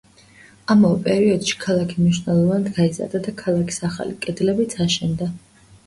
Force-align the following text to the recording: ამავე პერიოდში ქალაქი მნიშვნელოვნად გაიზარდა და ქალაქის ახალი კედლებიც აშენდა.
ამავე 0.75 0.97
პერიოდში 1.07 1.59
ქალაქი 1.65 1.99
მნიშვნელოვნად 2.01 2.73
გაიზარდა 2.81 3.25
და 3.29 3.37
ქალაქის 3.45 3.81
ახალი 3.93 4.21
კედლებიც 4.27 4.79
აშენდა. 4.89 5.35